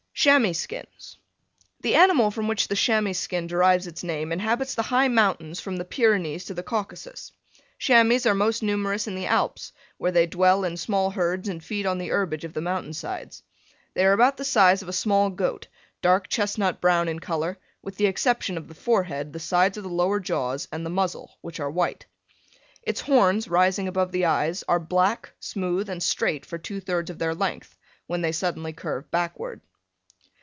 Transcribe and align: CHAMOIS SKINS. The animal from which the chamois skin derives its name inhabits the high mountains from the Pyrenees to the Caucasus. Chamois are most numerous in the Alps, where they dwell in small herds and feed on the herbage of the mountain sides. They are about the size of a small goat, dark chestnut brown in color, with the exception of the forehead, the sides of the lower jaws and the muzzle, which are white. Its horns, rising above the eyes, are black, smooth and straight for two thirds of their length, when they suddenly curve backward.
CHAMOIS 0.13 0.59
SKINS. 0.59 1.17
The 1.79 1.95
animal 1.95 2.29
from 2.29 2.47
which 2.47 2.67
the 2.67 2.75
chamois 2.75 3.13
skin 3.13 3.47
derives 3.47 3.87
its 3.87 4.03
name 4.03 4.31
inhabits 4.31 4.75
the 4.75 4.83
high 4.83 5.07
mountains 5.07 5.59
from 5.59 5.77
the 5.77 5.85
Pyrenees 5.85 6.45
to 6.45 6.53
the 6.53 6.61
Caucasus. 6.61 7.31
Chamois 7.79 8.27
are 8.27 8.35
most 8.35 8.61
numerous 8.61 9.07
in 9.07 9.15
the 9.15 9.25
Alps, 9.25 9.71
where 9.97 10.11
they 10.11 10.27
dwell 10.27 10.63
in 10.63 10.77
small 10.77 11.09
herds 11.09 11.49
and 11.49 11.63
feed 11.63 11.87
on 11.87 11.97
the 11.97 12.09
herbage 12.09 12.43
of 12.43 12.53
the 12.53 12.61
mountain 12.61 12.93
sides. 12.93 13.41
They 13.95 14.05
are 14.05 14.13
about 14.13 14.37
the 14.37 14.45
size 14.45 14.83
of 14.83 14.89
a 14.89 14.93
small 14.93 15.31
goat, 15.31 15.65
dark 16.03 16.27
chestnut 16.27 16.79
brown 16.79 17.07
in 17.07 17.17
color, 17.19 17.57
with 17.81 17.95
the 17.95 18.05
exception 18.05 18.57
of 18.59 18.67
the 18.67 18.75
forehead, 18.75 19.33
the 19.33 19.39
sides 19.39 19.75
of 19.75 19.83
the 19.83 19.89
lower 19.89 20.19
jaws 20.19 20.67
and 20.71 20.85
the 20.85 20.91
muzzle, 20.91 21.31
which 21.41 21.59
are 21.59 21.71
white. 21.71 22.05
Its 22.83 23.01
horns, 23.01 23.47
rising 23.47 23.87
above 23.87 24.11
the 24.11 24.25
eyes, 24.25 24.63
are 24.67 24.79
black, 24.79 25.33
smooth 25.39 25.89
and 25.89 26.03
straight 26.03 26.45
for 26.45 26.59
two 26.59 26.79
thirds 26.79 27.09
of 27.09 27.17
their 27.17 27.33
length, 27.33 27.75
when 28.05 28.21
they 28.21 28.31
suddenly 28.33 28.71
curve 28.73 29.09
backward. 29.09 29.61